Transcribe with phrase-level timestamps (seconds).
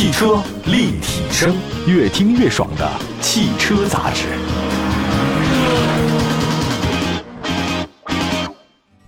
[0.00, 1.54] 汽车立体声，
[1.86, 4.28] 越听越爽的汽车杂志。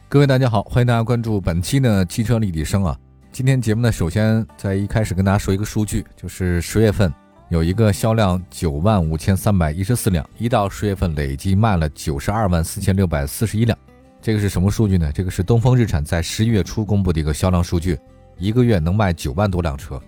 [0.06, 2.94] 各位大家好，欢迎大家关注本期的汽车立体声啊。
[3.32, 7.10] 今天节目呢，首先在一开始跟大家说一个数据，就是十月份
[7.48, 13.78] 有一个销量九万五千三百一十四辆，一到十月份累计卖了九十二万四千六百四十一辆。
[14.20, 15.10] 这个是什么数据呢？
[15.14, 17.98] 这个是东风日产在十一月初公布的一个销量数据，
[18.36, 19.98] 一个月能卖九万多辆车，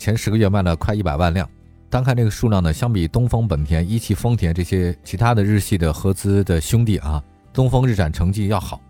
[0.00, 1.46] 前十个月卖了快一百万辆。
[1.90, 8.80] 单看这个数量呢，相比东风、本田、一汽、丰田这些其他的日系的合资的兄弟啊，东风日产成绩要好。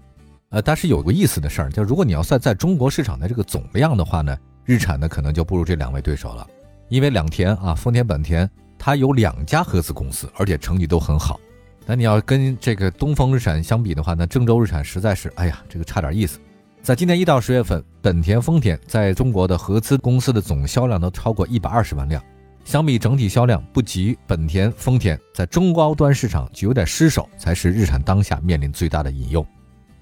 [0.51, 6.47] 呃，但是有个意思的事儿，就如果你要算在中国市场的这个总量的话呢，日产呢可能就不如这两位对手了，
[6.89, 11.41] 因为两田啊，丰田、本田它有两家合资公司，而且成绩都很好。
[11.87, 16.39] 那你要跟这个东风日产相比的话呢，郑州日产实在是，哎呀，这个差点意思。
[16.83, 22.23] 在今年一到十月份，本田、丰田在中国的合资公司的总销量都超过一百二十万辆，
[22.65, 29.47] 相比整体销量不及本田、丰田，在中高端市场就有点失手，才是日产当下面临最大的隐忧。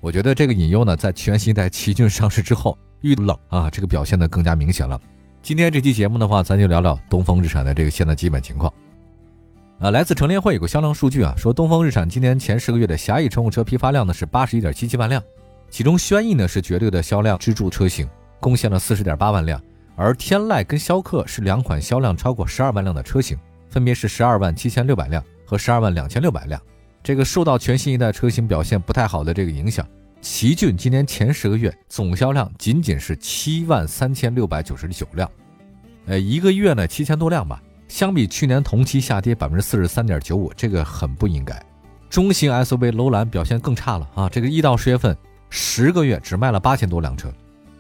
[0.01, 5.01] 我觉得这个隐忧呢，在全新一代奇骏上市之后遇冷啊，这个表现的更加明显了。
[5.43, 8.73] 今天这期节目的话，咱就聊聊东风日产的这个现在基本情况。
[9.81, 15.21] 啊，来自乘联会有个销量数据啊，说东风日产今年前十个月的狭义乘用车批发量呢是八十一点七七万辆，
[15.71, 18.09] 其中轩逸呢是绝对的销量支柱车型，
[18.41, 19.61] 贡献了四十点八万辆，
[19.97, 23.39] 而天籁跟逍客是两款销量超过十二万辆的车型，
[23.69, 26.61] 分别是十二万七千六百辆和十二万两千六百辆。
[27.03, 29.87] 这个受到全新一代车型表现不太好的这个影响，
[30.21, 35.31] 奇骏今年前十个月总销量仅仅是七万三千六百九十九辆，
[36.07, 37.63] 呃，一个月呢七千多辆吧。
[37.87, 41.59] 相比去年同期下跌百分之四十三点九五，这个很不应该。
[42.11, 44.29] 中型 SUV 楼兰表现更差了啊！
[44.29, 45.17] 这个一到十月份，
[45.51, 47.33] 十个月只卖了八千多辆车。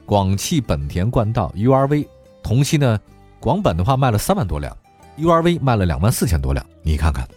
[0.07, 2.07] 广汽本田冠道 URV
[2.43, 2.99] 同期呢，
[3.39, 4.75] 广本的话卖了三万多辆
[5.19, 6.65] ，URV 卖了两万四千多辆。
[6.83, 7.29] 你看看，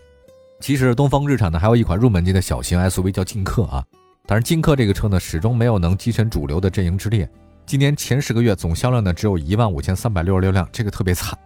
[0.59, 3.85] 其实东风日产呢还有一款入门级的小型 SUV 叫劲客啊，
[4.25, 7.29] 但是劲客这个车呢始终没有能跻身主流的阵营之列。
[7.65, 11.37] 今年前十个月总销量呢只有一万五千三百六十六辆，这个特别惨。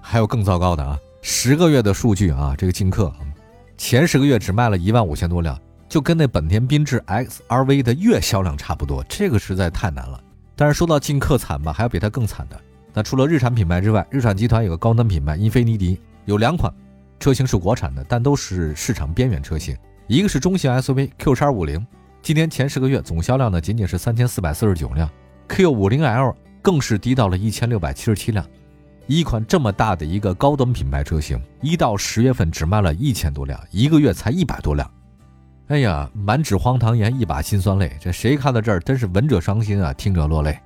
[0.00, 0.98] 还有更糟糕的啊！
[1.20, 3.12] 十个月的数据啊，这个劲客
[3.78, 5.56] 前十个月只卖了一万五千多辆，
[5.92, 10.18] 就跟那本田缤智 XRV 的月销量差不多，这个实在太难了。
[10.56, 12.58] 但是说到劲客惨吧，还有比它更惨的。
[12.94, 16.72] 那除了日产品牌之外，日产集团有个高端品牌英菲尼迪，有两款
[17.20, 19.76] 车型是国产的，但都是市场边缘车型。
[20.06, 21.86] 一个是中型 SUV Q 叉五零，
[22.22, 25.06] 今年前十个月总销量呢仅仅是三千四百四十九辆
[25.48, 28.42] ，Q 五零 L 更是低到了一千六百七十七辆。
[29.06, 34.90] 一款这么大的一个高端品牌车型，一到十月份只卖了一千多辆，一个月才一百多辆。
[35.72, 37.96] 哎呀，满纸荒唐言，一把辛酸泪。
[37.98, 40.60] 这谁看到这儿真是闻者伤心啊，听者落泪。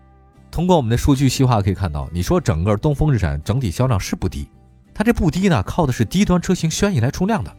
[0.51, 4.49] 通过我们的数据细化可以看到，你说整个东风日产整体销量是不低，
[4.93, 7.57] 它这不低呢，靠的是低端车型轩逸来冲量的。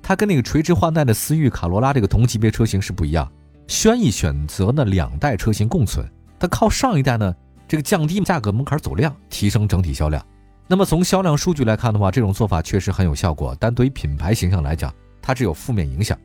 [0.00, 3.28] 它跟那个垂直换代的思域、卡罗拉这个同级别车型是不一样，
[3.66, 6.08] 轩逸选择呢两代车型共存，
[6.38, 7.34] 它靠上一代呢。
[7.66, 10.24] 这个降低价格门槛走量，提升整体销量。
[10.68, 13.56] 那么从销量数据来看的话，这种做法确实很有效果。
[13.58, 16.16] 但对于品牌形象来讲，它只有负面影响。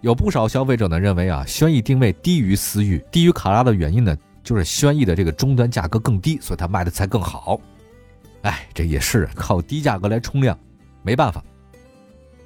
[0.00, 7.60] 有不少消费者呢认为啊，轩逸定位低于思域、低于卡拉的原因呢，就是轩逸的这个终端价格更低，所以它卖的才更好。
[8.42, 10.58] 哎，这也是靠低价格来冲量，
[11.02, 11.44] 没办法。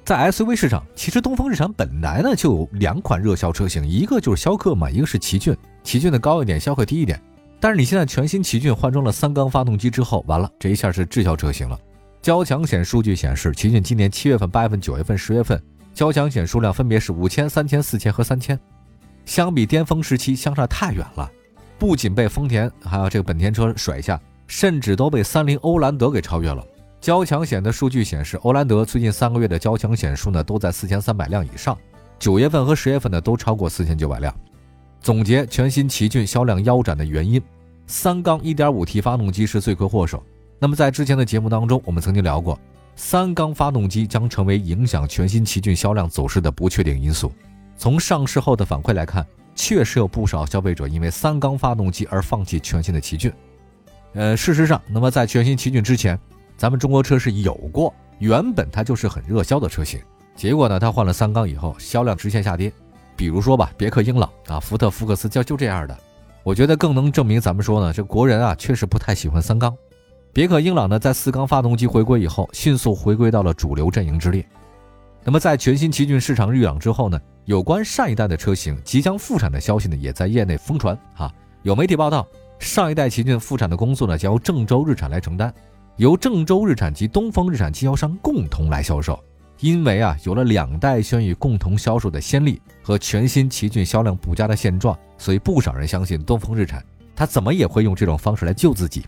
[0.03, 5.55] 在 SUV 市场，其实东风日产本来呢就有两款热销车型，一个就是逍客嘛，一个是奇骏。
[5.81, 7.19] 奇骏的高一点，逍客低一点。
[7.59, 11.79] 但是你现在全新奇骏换装了三缸发动机之后，完了，这一下是滞销车型了。
[12.21, 15.59] 交强险数据显示，奇骏今年七月份、八月份、九月份、十月份
[15.95, 18.59] 交强险数量分别是五千、三千、四千和三千，
[19.23, 21.31] 相比巅峰时期相差太远了。
[21.79, 26.61] 不仅被丰田还有这个本田车甩下，甚至都被三菱欧蓝德给超越了。
[26.99, 31.77] 交强险的数据显示，欧蓝德最近三个月的交强险数呢都在四千三百辆以上，
[32.19, 34.35] 九月份和十月份呢都超过四千九百辆。
[34.99, 37.41] 总结全新奇骏销量腰斩的原因，
[37.87, 40.21] 三缸 1.5T 发动机是罪魁祸首。
[40.59, 42.59] 那么在之前的节目当中，我们曾经聊过，
[42.95, 47.31] 三缸发动机将成为影响全新奇骏销量走势的不确定因素。
[47.77, 53.31] 从上市后的反馈来看，确实有不少消费者因为三缸发动机而放弃全新的奇骏。
[54.13, 56.17] 呃，事实上，那么在全新奇骏之前，
[56.55, 59.99] 咱们中国车是有过，原本它就是很热销的车型，
[60.35, 62.71] 结果呢，它换了三缸以后，销量直线下跌。
[63.17, 65.97] 比如说吧，别克英朗啊，福特福克斯就就这样的，
[66.43, 69.75] 我觉得更能证明咱们说呢，这国人啊确实不太喜欢三缸。
[70.35, 74.45] 别克英朗呢，在四缸发动机回归以后，迅速回归到了主流阵营之列。
[75.23, 81.33] 那么在全新奇骏市场日养之后呢，有关上一代的车型即将复产的消息呢，也在业内疯传啊。
[81.63, 82.27] 有媒体报道，
[82.59, 85.53] 上一代奇骏复产的工作呢，将由郑州日产来承担。
[85.95, 89.17] 由郑州日产及东风日产经销商共同来销售。
[89.61, 96.83] 因为啊，有了两代轩逸共同销售的先例和全新奇骏销量不佳的现状，所以不少人相信东风日产，
[97.15, 99.05] 他怎么也会用这种方式来救自己。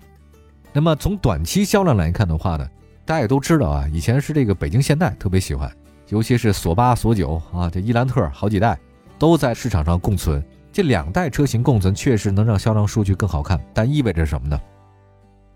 [0.78, 2.70] 那么从短期销量来看的话呢，
[3.04, 5.76] 大家也都知道啊，以前是这个北京现代特别喜欢，
[6.10, 8.78] 尤其是索八、索九啊，这伊兰特好几代
[9.18, 10.40] 都在市场上共存，
[10.72, 14.62] 这两代车型共存确实能让销量数据更好看，但意味着什么呢？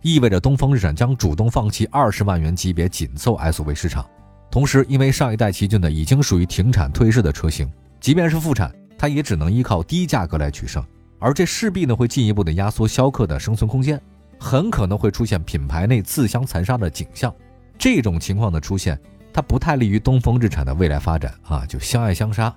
[0.01, 4.03] 意味着东风日产将主动放弃二十万元级别紧凑 SUV 市场。
[4.49, 10.83] 同时，因为上一代奇骏呢已经属于停产退市的车型，即便是复产，它也只能依靠低价格来取胜，
[11.19, 14.01] 而这势必呢会进一步的压缩逍客的生存空间，
[14.43, 17.31] 很可能会出现品牌内自相残杀的景象。
[17.77, 18.99] 这种情况的出现，
[19.31, 21.63] 它不太利于东风日产的未来发展啊！
[21.67, 22.51] 就相爱相杀，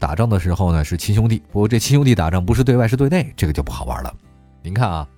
[0.00, 4.12] 打仗的时候呢是亲兄弟，不过这亲兄弟打仗不是对外是对内，这个就不好玩了。
[4.62, 5.08] 您看啊，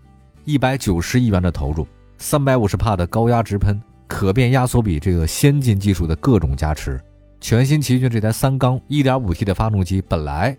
[0.44, 1.86] 一百九十亿元的投入，
[2.18, 3.82] 三百五十帕的高压直喷。
[4.06, 7.00] 可变压缩比这个先进技术的各种加持，
[7.40, 10.56] 全新奇骏这台三缸 1.5T 的发动机，本来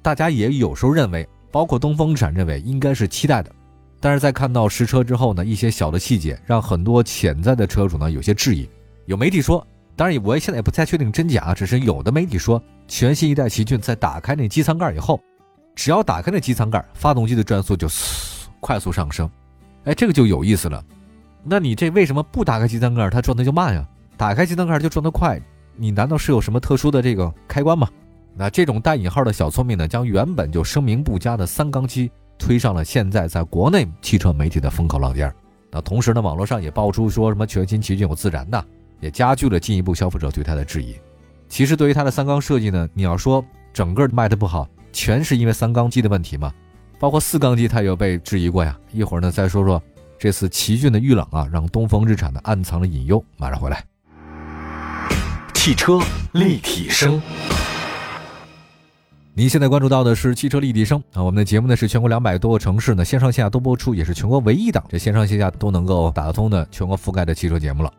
[0.00, 3.50] 大家也有时候认为，包括东风日产认为应该是期待的，
[4.04, 8.68] 但是在看到实车之后呢，一些小的细节让很多潜在的车主呢有些质疑。
[9.06, 9.66] 有媒体说，
[9.96, 15.18] 当然我现在也不太确定真假，只是有的媒体说，全新一代奇骏在打开那机舱盖以后，
[15.74, 17.88] 只要打开那机舱盖，发动机的转速就
[18.60, 19.26] 快速上升。
[19.84, 20.84] 哎，这个就有意思了。
[21.42, 23.88] 那你这为什么不打开机舱盖，它转的就慢呀？
[24.18, 25.40] 打开机舱盖就转得快，
[25.78, 27.88] 你难道是有什么特殊的这个开关吗？
[28.36, 35.32] 那这种带引号的小聪明呢，将原本就声名不佳的三缸机推上了现在在国内汽车媒体的风口浪尖。
[35.70, 38.64] 那同时呢，网络上也爆出说什么全新奇骏有自燃的，
[39.00, 40.96] 也加剧了进一步消费者对它的质疑。
[41.48, 46.52] 其实对于它的三缸设计呢，你要说整个卖的不好，全是因为三缸机的问题吗？
[46.98, 48.78] 包括四缸机它也被质疑过呀。
[48.92, 49.82] 一会儿呢再说说。
[50.16, 53.22] 这次奇骏的遇冷啊，让东风日产的暗藏了隐忧。
[53.36, 53.84] 马上回来。
[55.52, 56.00] 汽车
[56.32, 57.20] 立体声，
[59.36, 61.20] 您现在关注到的是汽车立体声啊。
[61.20, 67.92] 我们的节目呢是全国两百多个城市呢线上线下都播出，也是全国唯一档这线上线下都能够打得通的全国覆盖的汽车节目了。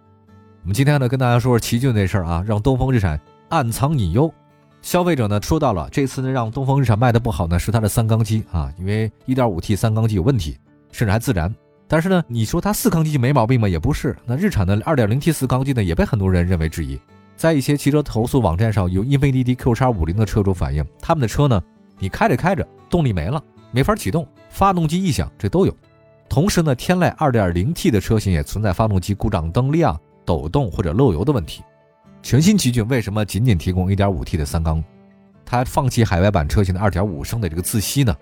[0.64, 4.34] 我们今天呢跟大家说说奇骏这事儿啊，让东风日产暗藏隐忧。
[4.82, 10.58] 消费者呢说到了，这次呢让东风日产卖的不好呢是它的三缸机啊，因为 1.5T 三缸机有问题，
[10.94, 11.54] 甚至还自燃。
[11.86, 13.68] 但是呢，你说它四缸机没毛病吗？
[13.68, 14.16] 也不是。
[14.26, 16.98] 那日产的 2.0T 四缸机呢，也被很多人认为质疑。
[17.36, 21.62] 在一些汽车投诉网站上，有英菲尼迪 Q 叉五零的车主反映，他们的车呢，
[22.00, 25.76] 你开着开着动力没了，没法启动，发动机异响，这都有。
[26.30, 31.62] 同时呢，天籁 2.0T 的车型也存在发动机故障、灯亮、抖动或者漏油的问题。
[32.24, 34.84] 全新奇骏为什么仅仅提供 1.5T 的三缸？
[35.46, 38.16] 它放弃海外版车型的2.5升的这个自吸呢？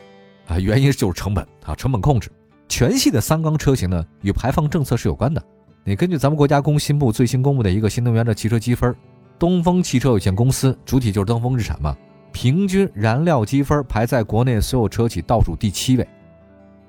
[0.48, 2.30] 啊，原因就是成本啊，成本控制。
[2.68, 5.42] 全系的三缸车型呢，与排放政策是有关的。
[5.86, 8.96] 你根据咱们国家工信部最新公布的一个新能源的汽车积分，
[9.38, 11.94] 东风汽车有限公司主体就是东风日产嘛，
[12.32, 16.08] 平均燃料积分排在国内所有车企倒数第七位。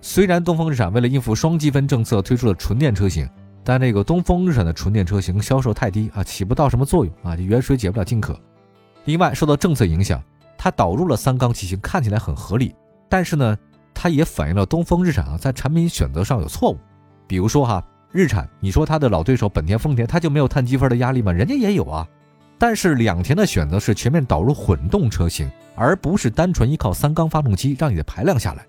[0.00, 3.28] 虽然东风日产为了应付双积分政策推出了纯电车型，
[3.64, 8.38] 但这个东风日产的纯电车型销售太低啊，起不到什么作用啊，远水解不了近渴。
[9.06, 10.22] 另外，受到政策影响，
[10.56, 12.74] 它导入了三缸机型，看起来很合理，
[13.08, 13.58] 但是呢。
[13.96, 16.78] 它也反映了东风日产啊在产品选择上有错误，
[17.28, 17.82] 比如说哈，
[18.14, 21.32] 日产，你说它的老对手本田、丰田，它就没有碳积分的压力吗？
[21.32, 22.06] 人家也有啊。
[22.56, 28.64] 但是两田的选择是全面导入混动车型，而不是单纯依靠三缸发动机让你的排量下来。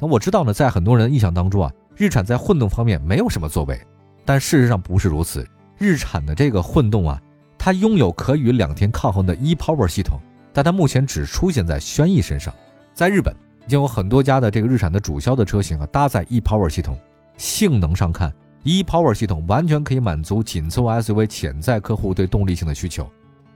[0.00, 3.78] 那我知道呢，在很多人的印象当中啊，日产在混动方面没有什么作为，
[4.24, 5.46] 但事实上不是如此。
[5.76, 7.20] 日产的这个混动啊，
[7.58, 10.18] 它拥有可与两田抗衡的 ePower 系统，
[10.54, 12.52] 但它目前只出现在轩逸身上，
[12.94, 13.36] 在日本。
[13.66, 16.98] 已经有很多家的这个日产的主销的车型啊，搭载 ePower 系统。
[17.38, 18.30] 性能上看
[18.64, 23.08] ，ePower 系统完全可以满足紧凑 SUV 潜在客户对动力性的需求。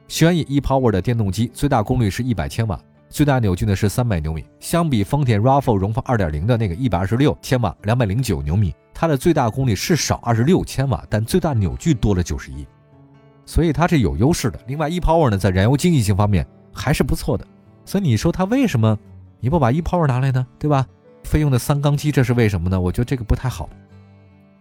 [0.07, 4.45] 轩逸 ePower 的电动机最大功率是一百千瓦，最大扭矩呢是三百牛米。
[4.61, 12.67] 相比丰田 RAV4 荣放2.0的那个一百二十六千瓦，两百零九牛米，它的最大功率是少二十六千瓦，但最大扭矩多了九十一，
[13.45, 14.59] 所以它是有优势的。
[14.67, 17.47] 另外，ePower 呢在燃油经济性方面还是不错的。
[17.85, 18.99] 所以你说它为什么？
[19.41, 20.87] 你不把 ePower 拿来呢，对吧？
[21.23, 22.81] 费用的三缸机，这是为什么呢？
[22.81, 23.69] 我觉得这个不太好。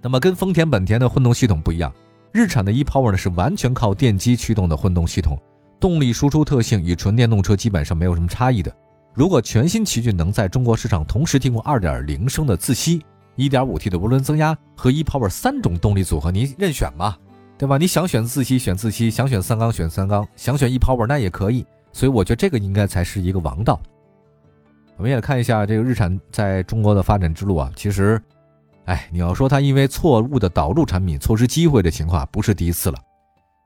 [0.01, 1.94] 那么跟丰田、本田的混动系统不一样，
[2.32, 5.38] 日产的 ePower 呢是完全靠电机驱动的混动系统，
[5.80, 8.74] 动力输出特性与纯电动车基本上没有什么差异的。
[9.13, 13.04] 如果全新奇骏能在中国市场同时提供2.0升的自吸、
[13.38, 17.18] 1.5T 的涡轮增压和 ePower 三种动力组合，你任选嘛，
[17.58, 17.77] 对吧？
[17.77, 21.66] 你想选自吸选自吸，想选三缸选三缸，想选 ePower 那也可以。
[21.92, 23.82] 所以我觉得这个应该才是一个王道。
[24.98, 28.22] 我们也看一下这个日产在中国的发展之路啊，其实，
[28.88, 32.98] 哎，你要说它因为错误的导入产品错失机会的情况不是第一次了。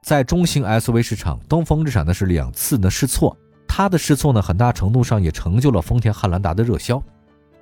[0.01, 3.37] 在中型 SUV 市场，东风日产呢是两次的试错，
[3.67, 7.01] 它的试错呢很大程度上也成就了丰田汉兰达的热销。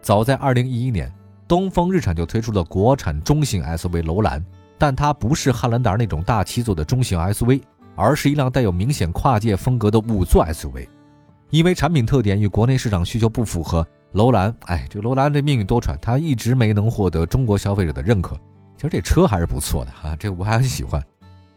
[0.01, 1.13] 早在2011年，
[1.49, 4.41] 东风日产就推出了国产中型 SUV 楼兰，
[4.77, 7.61] 但它不是汉兰达那种大七座的中型 SUV，
[7.93, 10.87] 而是一辆带有明显跨界风格的五座 SUV。
[11.49, 18.35] 因为产品特点与国内市场需求不符合，楼兰，哎，这个楼兰这命运多舛，它一直没能获得中国消费者的认可。
[18.75, 21.03] 其实这车还是不错的哈，这个我还很喜欢。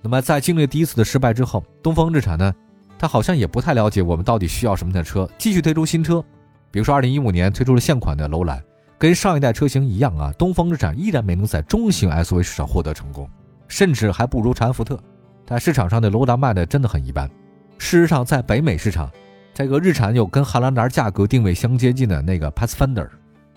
[0.03, 2.53] 那么在经历第一次的失败之后，东风日产呢，
[2.99, 6.23] 它好像也不太了解我们到底需要什么样的车，继续推出新车。
[6.71, 8.63] 比如说2015年推出了现款的楼兰，
[8.99, 13.29] 跟上一代车型一样啊，东风日产依然没能在中型 SUV 市场获得成功，
[13.69, 14.99] 甚至还不如长安福特。
[15.47, 17.31] 在市场上的楼兰卖的真的很一般。
[17.79, 19.11] 事实上，在北美市场，
[19.55, 23.09] 这个日产有跟汉兰达价格定位相接近的那个 Pathfinder，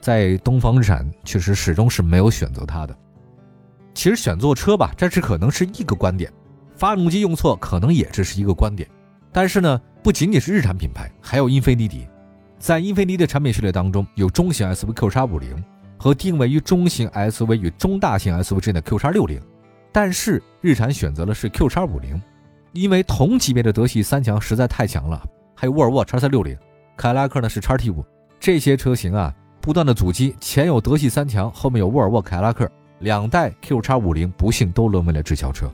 [0.01, 2.95] 在东风日产确实始终是没有选择它的。
[3.93, 6.29] 其实选错车吧，这是可能是一个观点；
[6.75, 8.87] 发动机用错可能也只是一个观点。
[9.31, 12.05] 但是呢，不仅仅是日产品牌，还有英菲尼迪。
[12.59, 15.63] 在英菲尼迪的产品序列当中，有中型 SUV Q 叉五零
[15.97, 19.41] 和定位于中型 SUV 与中大型 SUV 之间的 Q 叉六零。
[19.93, 22.21] 但是日产选择的是 Q 叉五零，
[22.73, 25.25] 因为同级别的德系三强实在太强了。
[25.55, 26.55] 还有沃尔沃叉三六零，
[26.97, 28.05] 凯迪拉克呢是叉 T 五，
[28.39, 32.69] 这些车型啊不断的阻击，前有德系三强，后面有沃尔沃、凯迪拉克，
[32.99, 35.67] 两代 Q 叉五零不幸都沦为了滞销车。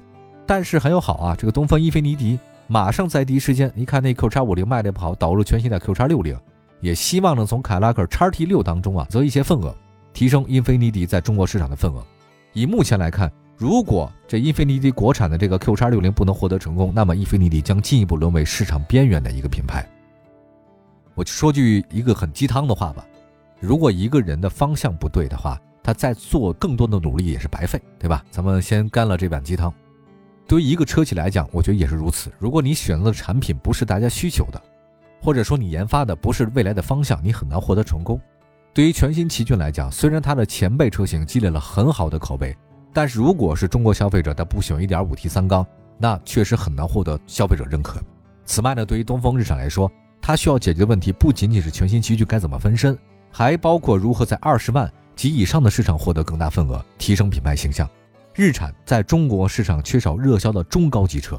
[0.45, 6.39] 但是很有好啊，这个东风英菲尼迪马上在第一时间，一看那 Q 叉五零卖的不好，导入全新的 Q 叉六零，
[6.79, 9.75] 也希望能从凯迪拉克叉 T 六当中啊择一些份额，
[10.13, 12.05] 提升英菲尼迪在中国市场的份额。
[12.53, 19.87] 以目前来看，如果这英菲尼迪国产的这个 Q 叉六零不能获得成功，那么英菲尼迪将进一步沦为市场边缘的一个品牌。
[21.13, 23.05] 我就说句一个很鸡汤的话吧，
[23.59, 28.25] 如果一个人的方向不对的话，他再做更多的努力也是白费，对吧？
[28.31, 29.71] 咱们先干了这碗鸡汤。
[30.47, 32.31] 对于一个车企来讲，我觉得也是如此。
[32.39, 34.59] 如果你选择的产品不是大家需求的，
[35.21, 38.19] 或者说你研发的不是未来的方向，你很难获得成功。
[38.73, 42.57] 对于全新奇骏来讲，虽然它的前辈车型积累了很好的口碑。
[42.93, 45.65] 但是如果是中国消费者他不喜欢 1.5T 三缸，
[45.97, 48.01] 那确实很难获得消费者认可。
[48.45, 49.89] 此外呢，对于东风日产来说，
[50.21, 52.97] 它需要解决的问题不仅仅是全新奇骏该怎么分身，
[53.31, 57.89] 还包括如何在二十万及以上的市场获得更大份额，提升品牌形象。
[58.33, 61.37] 日产在中国市场缺少热销的中高级车，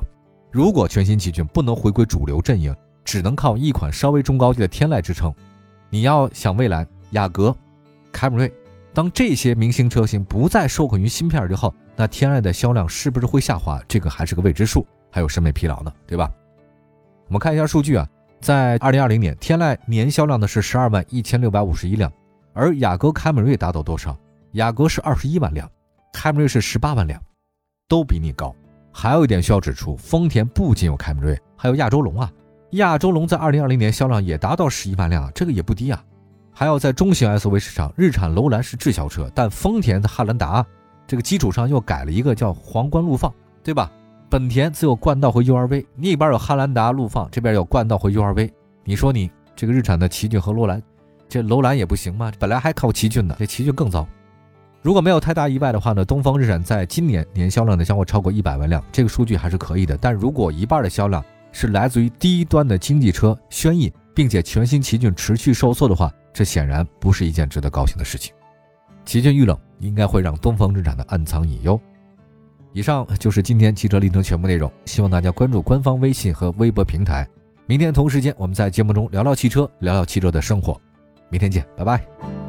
[0.51, 5.35] 如果全新奇骏不能回归主流阵营，只能靠一款稍微中高级的天籁支撑，
[5.91, 7.55] 你要想未来雅阁、
[8.11, 8.53] 凯美瑞。
[8.95, 13.81] 当这些明星车型不再受困于芯片之后，那天籁的销量是不是会下滑？
[13.89, 16.31] 这个还是个未知数，还有审美疲劳呢，对吧？
[17.29, 18.07] 我们看一下数据啊，
[18.41, 22.13] 在二零二零年，天籁年销量呢是十二万一千六百五十一辆，
[22.53, 24.15] 而雅阁、凯美瑞达到多少？
[24.53, 25.67] 雅阁是二十一万辆，
[26.13, 27.19] 凯美瑞是十八万辆，
[27.89, 28.55] 都比你高。
[28.93, 32.31] 还有一点需要指出，丰田不仅有凯美瑞，还有亚洲龙啊，
[32.73, 36.05] 亚洲龙在二零二零年销量也达到十一万辆，这个也不低啊。
[36.53, 40.65] 还要在中型 SUV 市场，日产楼兰是滞销车，但丰田的汉兰达
[41.07, 43.33] 这个基础上又改了一个叫皇冠陆放，
[43.65, 43.91] 对吧？
[44.29, 48.51] 本田自有冠道和 URV，那边有汉兰达陆放，这边有冠道和 URV。
[48.85, 50.83] 你说你这个日产的奇骏和楼兰，
[51.29, 52.33] 这楼兰也不行吗？
[52.39, 54.07] 本来还靠奇骏呢，这奇骏更糟。
[54.81, 59.97] 如果没有太大意外的话呢，东风日产在今年年销量呢将会超过一百万辆，这个数据还是可以的。
[59.99, 68.35] 但如果一半的销量是来自于低端的经济车轩逸，并且全新奇骏持续受挫的话，这显然不是一件值得高兴的事情。
[69.05, 71.81] 奇骏遇冷，应该会让东风日产的暗藏隐忧。
[72.73, 77.29] 以上就是今天汽车立程全部内容，希望大家关注官方微信和微博平台。
[77.67, 80.81] 明天同时间，我们在节目中聊聊汽车，聊聊汽车的生活。
[81.29, 82.42] 明天见，拜拜。